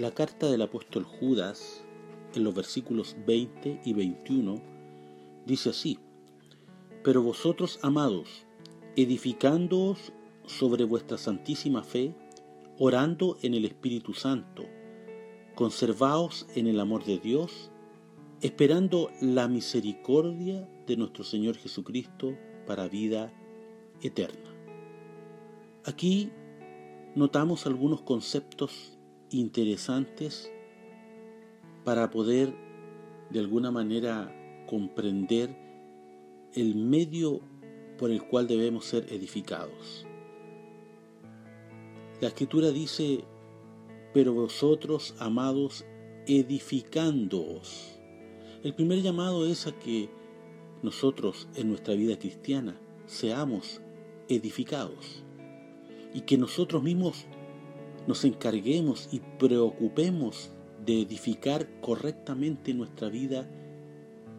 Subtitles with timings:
[0.00, 1.84] La carta del apóstol Judas,
[2.34, 4.62] en los versículos 20 y 21,
[5.44, 5.98] dice así,
[7.04, 8.46] Pero vosotros, amados,
[8.96, 10.14] edificándoos
[10.46, 12.14] sobre vuestra santísima fe,
[12.78, 14.64] orando en el Espíritu Santo,
[15.54, 17.70] conservaos en el amor de Dios,
[18.40, 23.34] esperando la misericordia de nuestro Señor Jesucristo para vida
[24.00, 24.48] eterna.
[25.84, 26.30] Aquí
[27.14, 28.96] notamos algunos conceptos
[29.30, 30.52] interesantes
[31.84, 32.54] para poder
[33.30, 35.56] de alguna manera comprender
[36.54, 37.40] el medio
[37.98, 40.06] por el cual debemos ser edificados.
[42.20, 43.24] La escritura dice,
[44.12, 45.84] pero vosotros, amados,
[46.26, 47.98] edificándoos.
[48.62, 50.10] El primer llamado es a que
[50.82, 53.80] nosotros en nuestra vida cristiana seamos
[54.28, 55.24] edificados
[56.12, 57.26] y que nosotros mismos
[58.06, 60.50] nos encarguemos y preocupemos
[60.84, 63.48] de edificar correctamente nuestra vida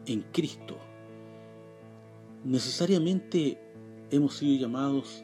[0.06, 0.78] en Cristo.
[2.44, 3.60] Necesariamente
[4.10, 5.24] hemos sido llamados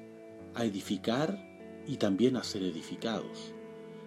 [0.54, 1.44] a edificar
[1.88, 3.54] y también a ser edificados.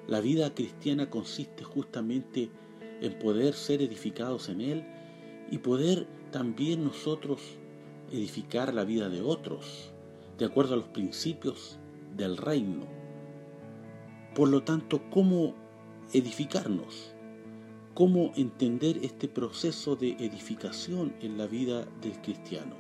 [0.07, 2.51] La vida cristiana consiste justamente
[3.01, 4.85] en poder ser edificados en Él
[5.51, 7.41] y poder también nosotros
[8.13, 9.93] edificar la vida de otros,
[10.39, 11.79] de acuerdo a los principios
[12.17, 13.00] del reino.
[14.41, 15.53] Por lo tanto, ¿cómo
[16.15, 17.13] edificarnos?
[17.93, 22.75] ¿Cómo entender este proceso de edificación en la vida del cristiano?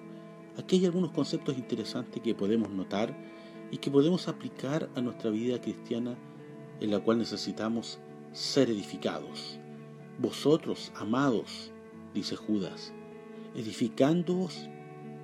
[0.56, 3.14] Aquí hay algunos conceptos interesantes que podemos notar
[3.70, 6.16] y que podemos aplicar a nuestra vida cristiana
[6.80, 7.98] en la cual necesitamos
[8.32, 9.58] ser edificados.
[10.18, 11.72] Vosotros, amados,
[12.14, 12.94] dice Judas,
[13.54, 14.66] edificándoos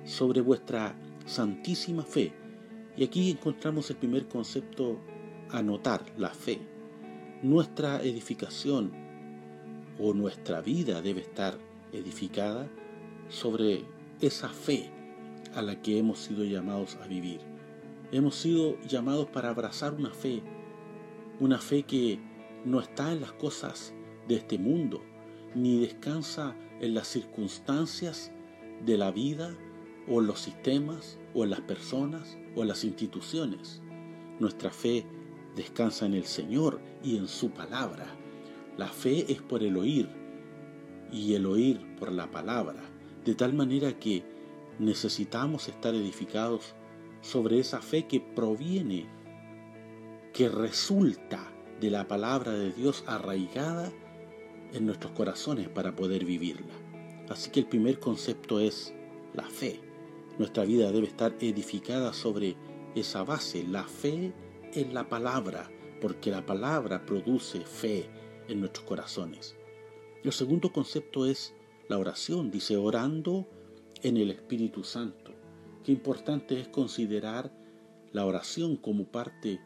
[0.05, 2.31] sobre vuestra santísima fe.
[2.95, 4.99] Y aquí encontramos el primer concepto
[5.51, 6.59] a notar, la fe.
[7.41, 8.91] Nuestra edificación
[9.99, 11.57] o nuestra vida debe estar
[11.91, 12.67] edificada
[13.29, 13.85] sobre
[14.21, 14.89] esa fe
[15.55, 17.41] a la que hemos sido llamados a vivir.
[18.11, 20.41] Hemos sido llamados para abrazar una fe,
[21.39, 22.19] una fe que
[22.65, 23.93] no está en las cosas
[24.27, 25.01] de este mundo,
[25.55, 28.31] ni descansa en las circunstancias
[28.85, 29.55] de la vida
[30.07, 33.81] o en los sistemas o en las personas o en las instituciones.
[34.39, 35.05] Nuestra fe
[35.57, 38.05] descansa en el Señor y en su palabra.
[38.77, 40.07] La fe es por el oír
[41.11, 42.81] y el oír por la palabra,
[43.25, 44.23] de tal manera que
[44.79, 46.75] necesitamos estar edificados
[47.21, 49.07] sobre esa fe que proviene,
[50.31, 51.51] que resulta
[51.81, 53.91] de la palabra de Dios arraigada
[54.73, 56.73] en nuestros corazones para poder vivirla.
[57.29, 58.93] Así que el primer concepto es
[59.33, 59.81] la fe.
[60.37, 62.55] Nuestra vida debe estar edificada sobre
[62.95, 64.33] esa base, la fe
[64.73, 65.69] en la palabra,
[66.01, 68.09] porque la palabra produce fe
[68.47, 69.55] en nuestros corazones.
[70.23, 71.53] El segundo concepto es
[71.87, 73.47] la oración, dice orando
[74.03, 75.31] en el Espíritu Santo.
[75.83, 77.51] Qué importante es considerar
[78.11, 79.59] la oración como parte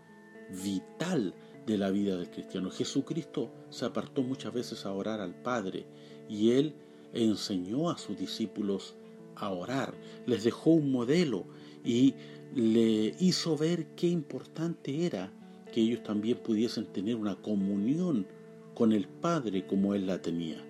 [0.64, 1.34] vital
[1.66, 2.70] de la vida del cristiano.
[2.70, 5.86] Jesucristo se apartó muchas veces a orar al Padre
[6.30, 6.76] y él
[7.14, 8.96] enseñó a sus discípulos
[9.36, 9.94] a orar,
[10.26, 11.46] les dejó un modelo
[11.84, 12.14] y
[12.56, 15.32] le hizo ver qué importante era
[15.72, 18.28] que ellos también pudiesen tener una comunión
[18.74, 20.64] con el Padre como él la tenía.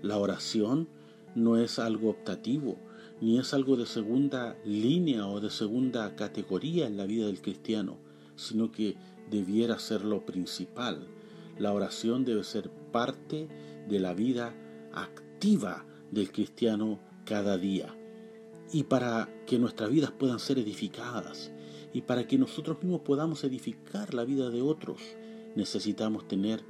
[0.00, 0.88] La oración
[1.34, 2.76] no es algo optativo,
[3.20, 7.98] ni es algo de segunda línea o de segunda categoría en la vida del cristiano,
[8.36, 8.96] sino que
[9.30, 11.06] debiera ser lo principal.
[11.58, 13.48] La oración debe ser parte
[13.88, 14.54] de la vida
[14.92, 17.94] activa del cristiano cada día.
[18.72, 21.52] Y para que nuestras vidas puedan ser edificadas
[21.92, 25.00] y para que nosotros mismos podamos edificar la vida de otros,
[25.54, 26.64] necesitamos tener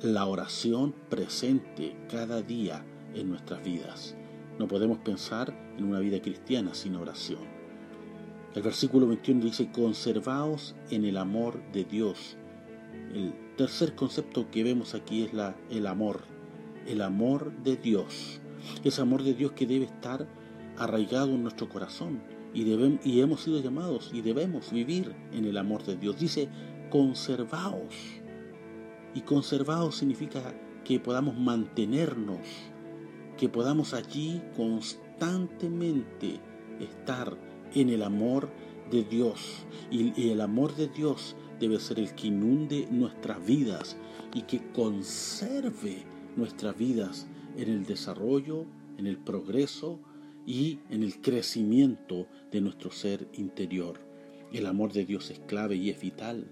[0.00, 4.16] la oración presente cada día en nuestras vidas.
[4.58, 7.40] No podemos pensar en una vida cristiana sin oración.
[8.54, 12.36] El versículo 21 dice, conservaos en el amor de Dios.
[13.14, 16.22] El tercer concepto que vemos aquí es la, el amor,
[16.86, 18.40] el amor de Dios.
[18.84, 20.26] Ese amor de Dios que debe estar
[20.78, 22.22] arraigado en nuestro corazón
[22.54, 22.62] y,
[23.04, 26.18] y hemos sido llamados y debemos vivir en el amor de Dios.
[26.18, 26.48] Dice,
[26.90, 27.94] conservaos.
[29.14, 30.54] Y conservaos significa
[30.84, 32.40] que podamos mantenernos
[33.36, 36.38] que podamos allí constantemente
[36.78, 37.36] estar
[37.74, 38.48] en el amor
[38.90, 39.66] de Dios.
[39.90, 43.96] Y, el amor de Dios debe ser el que inunde nuestras vidas
[44.32, 46.04] y que conserve
[46.36, 47.26] nuestras vidas
[47.56, 48.64] en el desarrollo,
[48.96, 49.98] en el progreso
[50.46, 54.00] y en el crecimiento de nuestro ser interior.
[54.52, 56.46] El amor de Dios es clave y es vital.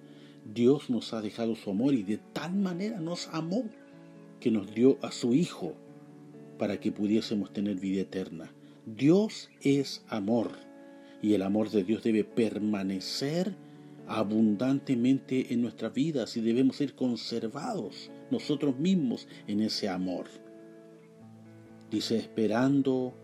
[0.44, 3.64] Dios nos ha dejado su amor y de tal manera nos amó
[4.40, 5.74] que nos dio a su Hijo
[6.58, 8.52] para que pudiésemos tener vida eterna.
[8.86, 10.52] Dios es amor
[11.22, 13.54] y el amor de Dios debe permanecer
[14.06, 20.26] abundantemente en nuestras vidas y debemos ser conservados nosotros mismos en ese amor.
[21.90, 23.14] Dice, esperando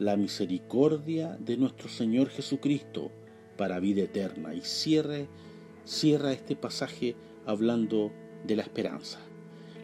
[0.00, 3.12] la misericordia de nuestro Señor Jesucristo
[3.58, 4.54] para vida eterna.
[4.54, 5.28] Y cierre,
[5.84, 8.10] cierra este pasaje hablando
[8.46, 9.20] de la esperanza.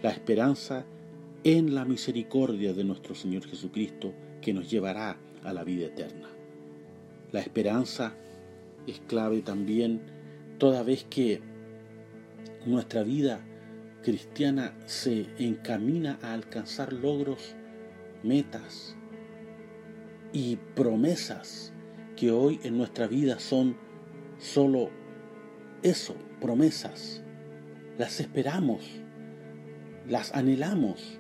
[0.03, 0.87] La esperanza
[1.45, 6.31] en la misericordia de nuestro Señor Jesucristo que nos llevará a la vida eterna.
[7.31, 8.15] La esperanza
[8.87, 10.01] es clave también
[10.57, 11.43] toda vez que
[12.65, 13.45] nuestra vida
[14.03, 17.55] cristiana se encamina a alcanzar logros,
[18.23, 18.96] metas
[20.37, 21.73] y promesas
[22.15, 23.75] que hoy en nuestra vida son
[24.37, 24.91] solo
[25.83, 27.23] eso, promesas.
[27.97, 29.01] Las esperamos,
[30.07, 31.19] las anhelamos,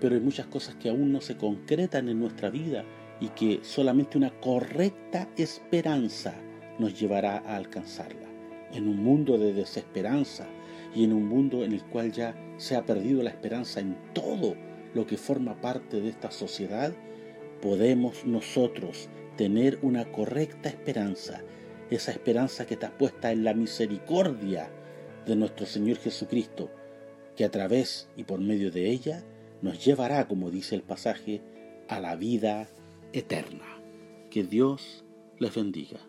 [0.00, 2.84] pero hay muchas cosas que aún no se concretan en nuestra vida
[3.20, 6.34] y que solamente una correcta esperanza
[6.80, 8.28] nos llevará a alcanzarla.
[8.72, 10.48] En un mundo de desesperanza,
[10.92, 14.56] y en un mundo en el cual ya se ha perdido la esperanza en todo
[14.92, 16.92] lo que forma parte de esta sociedad,
[17.60, 21.42] podemos nosotros tener una correcta esperanza,
[21.90, 24.70] esa esperanza que está puesta en la misericordia
[25.26, 26.70] de nuestro Señor Jesucristo,
[27.36, 29.24] que a través y por medio de ella
[29.62, 31.42] nos llevará, como dice el pasaje,
[31.88, 32.68] a la vida
[33.12, 33.80] eterna.
[34.30, 35.04] Que Dios
[35.38, 36.00] les bendiga.